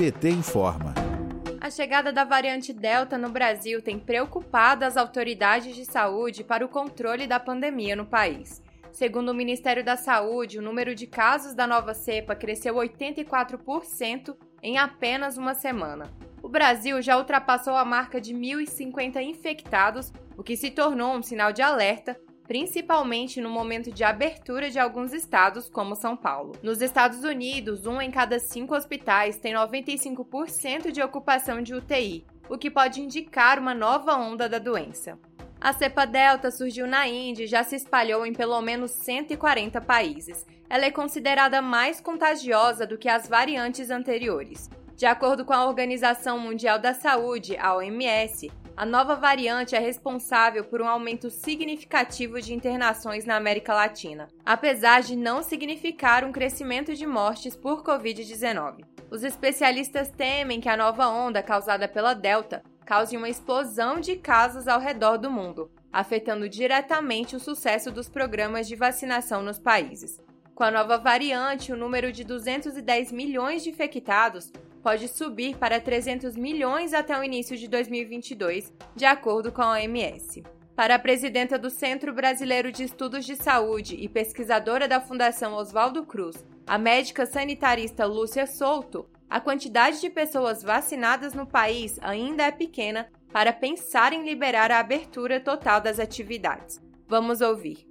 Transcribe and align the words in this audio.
PT 0.00 0.30
informa. 0.30 0.94
A 1.60 1.68
chegada 1.68 2.10
da 2.10 2.24
variante 2.24 2.72
Delta 2.72 3.18
no 3.18 3.28
Brasil 3.28 3.82
tem 3.82 3.98
preocupado 3.98 4.82
as 4.82 4.96
autoridades 4.96 5.76
de 5.76 5.84
saúde 5.84 6.42
para 6.42 6.64
o 6.64 6.70
controle 6.70 7.26
da 7.26 7.38
pandemia 7.38 7.94
no 7.94 8.06
país. 8.06 8.62
Segundo 8.90 9.28
o 9.28 9.34
Ministério 9.34 9.84
da 9.84 9.98
Saúde, 9.98 10.58
o 10.58 10.62
número 10.62 10.94
de 10.94 11.06
casos 11.06 11.52
da 11.52 11.66
nova 11.66 11.92
cepa 11.92 12.34
cresceu 12.34 12.76
84% 12.76 14.34
em 14.62 14.78
apenas 14.78 15.36
uma 15.36 15.52
semana. 15.52 16.10
O 16.42 16.48
Brasil 16.48 17.02
já 17.02 17.18
ultrapassou 17.18 17.74
a 17.76 17.84
marca 17.84 18.18
de 18.18 18.32
1.050 18.32 19.20
infectados, 19.20 20.10
o 20.34 20.42
que 20.42 20.56
se 20.56 20.70
tornou 20.70 21.14
um 21.14 21.22
sinal 21.22 21.52
de 21.52 21.60
alerta 21.60 22.18
principalmente 22.50 23.40
no 23.40 23.48
momento 23.48 23.92
de 23.92 24.02
abertura 24.02 24.68
de 24.70 24.76
alguns 24.80 25.12
estados, 25.12 25.70
como 25.70 25.94
São 25.94 26.16
Paulo. 26.16 26.56
Nos 26.64 26.82
Estados 26.82 27.22
Unidos, 27.22 27.86
um 27.86 28.00
em 28.00 28.10
cada 28.10 28.40
cinco 28.40 28.74
hospitais 28.74 29.38
tem 29.38 29.54
95% 29.54 30.90
de 30.90 31.00
ocupação 31.00 31.62
de 31.62 31.72
UTI, 31.72 32.26
o 32.48 32.58
que 32.58 32.68
pode 32.68 33.00
indicar 33.00 33.60
uma 33.60 33.72
nova 33.72 34.16
onda 34.16 34.48
da 34.48 34.58
doença. 34.58 35.16
A 35.60 35.72
cepa 35.72 36.04
Delta 36.04 36.50
surgiu 36.50 36.88
na 36.88 37.06
Índia 37.06 37.44
e 37.44 37.46
já 37.46 37.62
se 37.62 37.76
espalhou 37.76 38.26
em 38.26 38.32
pelo 38.32 38.60
menos 38.60 38.90
140 38.90 39.80
países. 39.82 40.44
Ela 40.68 40.86
é 40.86 40.90
considerada 40.90 41.62
mais 41.62 42.00
contagiosa 42.00 42.84
do 42.84 42.98
que 42.98 43.08
as 43.08 43.28
variantes 43.28 43.90
anteriores. 43.90 44.68
De 44.96 45.06
acordo 45.06 45.44
com 45.44 45.52
a 45.52 45.66
Organização 45.66 46.36
Mundial 46.36 46.80
da 46.80 46.94
Saúde, 46.94 47.56
a 47.56 47.76
OMS, 47.76 48.50
a 48.76 48.86
nova 48.86 49.14
variante 49.14 49.74
é 49.74 49.78
responsável 49.78 50.64
por 50.64 50.80
um 50.80 50.88
aumento 50.88 51.30
significativo 51.30 52.40
de 52.40 52.54
internações 52.54 53.24
na 53.24 53.36
América 53.36 53.74
Latina, 53.74 54.28
apesar 54.44 55.02
de 55.02 55.16
não 55.16 55.42
significar 55.42 56.24
um 56.24 56.32
crescimento 56.32 56.94
de 56.94 57.06
mortes 57.06 57.54
por 57.54 57.82
Covid-19. 57.82 58.84
Os 59.10 59.22
especialistas 59.22 60.08
temem 60.08 60.60
que 60.60 60.68
a 60.68 60.76
nova 60.76 61.08
onda 61.08 61.42
causada 61.42 61.88
pela 61.88 62.14
Delta 62.14 62.62
cause 62.86 63.16
uma 63.16 63.28
explosão 63.28 64.00
de 64.00 64.16
casos 64.16 64.66
ao 64.66 64.80
redor 64.80 65.16
do 65.16 65.30
mundo, 65.30 65.70
afetando 65.92 66.48
diretamente 66.48 67.36
o 67.36 67.40
sucesso 67.40 67.90
dos 67.90 68.08
programas 68.08 68.66
de 68.66 68.76
vacinação 68.76 69.42
nos 69.42 69.58
países. 69.58 70.20
Com 70.54 70.64
a 70.64 70.70
nova 70.70 70.98
variante, 70.98 71.72
o 71.72 71.76
número 71.76 72.12
de 72.12 72.22
210 72.22 73.12
milhões 73.12 73.62
de 73.62 73.70
infectados 73.70 74.52
pode 74.82 75.08
subir 75.08 75.56
para 75.56 75.80
300 75.80 76.36
milhões 76.36 76.92
até 76.92 77.18
o 77.18 77.22
início 77.22 77.56
de 77.56 77.68
2022, 77.68 78.72
de 78.94 79.04
acordo 79.04 79.52
com 79.52 79.62
a 79.62 79.72
OMS. 79.72 80.42
Para 80.74 80.94
a 80.94 80.98
presidenta 80.98 81.58
do 81.58 81.68
Centro 81.68 82.14
Brasileiro 82.14 82.72
de 82.72 82.84
Estudos 82.84 83.26
de 83.26 83.36
Saúde 83.36 83.96
e 83.96 84.08
pesquisadora 84.08 84.88
da 84.88 85.00
Fundação 85.00 85.54
Oswaldo 85.54 86.04
Cruz, 86.06 86.44
a 86.66 86.78
médica 86.78 87.26
sanitarista 87.26 88.06
Lúcia 88.06 88.46
Souto, 88.46 89.06
a 89.28 89.40
quantidade 89.40 90.00
de 90.00 90.08
pessoas 90.08 90.62
vacinadas 90.62 91.34
no 91.34 91.46
país 91.46 91.98
ainda 92.00 92.44
é 92.44 92.50
pequena 92.50 93.08
para 93.32 93.52
pensar 93.52 94.12
em 94.12 94.24
liberar 94.24 94.70
a 94.72 94.80
abertura 94.80 95.38
total 95.38 95.80
das 95.80 96.00
atividades. 96.00 96.80
Vamos 97.06 97.40
ouvir. 97.40 97.86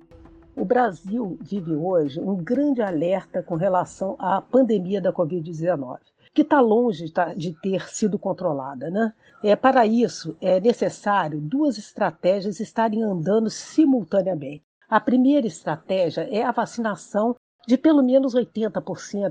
O 0.56 0.66
Brasil 0.66 1.38
vive 1.42 1.74
hoje 1.74 2.20
um 2.20 2.36
grande 2.36 2.82
alerta 2.82 3.42
com 3.42 3.56
relação 3.56 4.16
à 4.20 4.42
pandemia 4.42 5.00
da 5.00 5.14
Covid-19 5.14 6.00
que 6.34 6.42
está 6.42 6.60
longe 6.60 7.12
de 7.36 7.54
ter 7.62 7.90
sido 7.90 8.20
controlada. 8.20 8.90
Né? 8.90 9.14
É, 9.44 9.56
para 9.56 9.86
isso, 9.86 10.38
é 10.42 10.60
necessário 10.60 11.40
duas 11.40 11.78
estratégias 11.78 12.60
estarem 12.60 13.04
andando 13.04 13.50
simultaneamente. 13.50 14.64
A 14.88 15.00
primeira 15.00 15.48
estratégia 15.48 16.22
é 16.32 16.44
a 16.44 16.52
vacinação 16.52 17.36
de 17.68 17.78
pelo 17.78 18.02
menos 18.02 18.34
80%, 18.34 18.82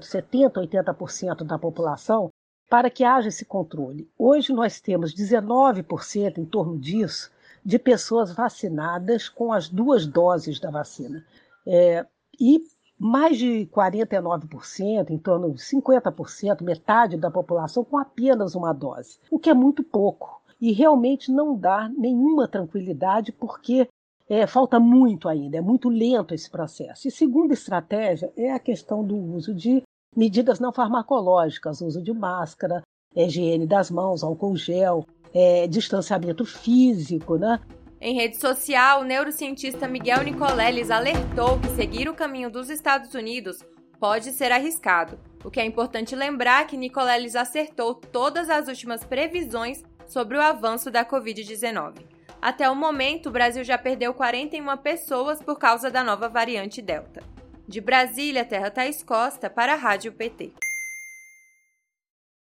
70%, 0.03 0.53
80% 0.53 1.45
da 1.45 1.59
população 1.59 2.31
para 2.69 2.91
que 2.91 3.03
haja 3.03 3.29
esse 3.29 3.45
controle. 3.45 4.09
Hoje 4.17 4.53
nós 4.53 4.81
temos 4.81 5.15
19%, 5.15 6.39
em 6.39 6.45
torno 6.45 6.79
disso, 6.79 7.31
de 7.65 7.79
pessoas 7.79 8.33
vacinadas 8.33 9.29
com 9.29 9.53
as 9.53 9.69
duas 9.69 10.07
doses 10.07 10.61
da 10.61 10.71
vacina. 10.71 11.25
É, 11.67 12.07
e 12.39 12.61
mais 12.99 13.39
de 13.39 13.69
49%, 13.73 15.11
em 15.11 15.19
torno 15.19 15.53
de 15.53 15.61
50%, 15.61 16.63
metade 16.63 17.17
da 17.17 17.31
população 17.31 17.85
com 17.85 17.97
apenas 17.97 18.55
uma 18.55 18.73
dose, 18.73 19.19
o 19.31 19.39
que 19.39 19.51
é 19.51 19.55
muito 19.55 19.85
pouco. 19.85 20.43
E 20.61 20.73
realmente 20.73 21.31
não 21.31 21.57
dá 21.57 21.89
nenhuma 21.89 22.49
tranquilidade, 22.49 23.31
porque 23.31 23.89
é, 24.29 24.47
falta 24.47 24.81
muito 24.81 25.29
ainda, 25.29 25.57
é 25.57 25.61
muito 25.61 25.89
lento 25.89 26.35
esse 26.35 26.51
processo. 26.51 27.07
E 27.07 27.11
segunda 27.11 27.55
estratégia 27.55 28.33
é 28.37 28.53
a 28.53 28.59
questão 28.59 29.05
do 29.05 29.17
uso 29.17 29.55
de 29.55 29.83
medidas 30.17 30.59
não 30.59 30.73
farmacológicas, 30.73 31.81
uso 31.81 32.03
de 32.03 32.13
máscara, 32.13 32.83
higiene 33.15 33.67
das 33.67 33.91
mãos, 33.91 34.25
álcool 34.25 34.57
gel, 34.57 35.07
é, 35.33 35.67
distanciamento 35.67 36.45
físico, 36.45 37.37
né? 37.37 37.61
Em 38.01 38.15
rede 38.15 38.37
social, 38.37 39.01
o 39.01 39.05
neurocientista 39.05 39.89
Miguel 39.89 40.23
Nicoleles 40.23 40.89
alertou 40.89 41.59
que 41.59 41.69
seguir 41.71 42.09
o 42.09 42.15
caminho 42.15 42.49
dos 42.49 42.71
Estados 42.71 43.13
Unidos 43.13 43.59
pode 43.99 44.33
ser 44.33 44.53
arriscado. 44.53 45.19
O 45.45 45.51
que 45.51 45.59
é 45.59 45.65
importante 45.65 46.15
lembrar 46.15 46.69
que 46.69 46.77
Nicoleles 46.77 47.35
acertou 47.35 47.97
todas 47.97 48.49
as 48.49 48.69
últimas 48.69 49.05
previsões 49.05 49.83
sobre 50.07 50.37
o 50.37 50.41
avanço 50.41 50.93
da 50.93 51.05
Covid-19. 51.05 52.05
Até 52.41 52.71
o 52.71 52.77
momento, 52.77 53.31
o 53.31 53.33
Brasil 53.33 53.65
já 53.65 53.77
perdeu 53.77 54.15
41 54.15 54.77
pessoas 54.77 55.43
por 55.43 55.59
causa 55.59 55.91
da 55.91 56.05
nova 56.05 56.29
variante 56.29 56.81
Delta. 56.81 57.21
De 57.67 57.81
Brasília, 57.81 58.45
Terra 58.45 58.71
Thaís 58.71 59.03
Costa, 59.03 59.51
para 59.51 59.73
a 59.73 59.77
Rádio 59.77 60.13
PT. 60.13 60.53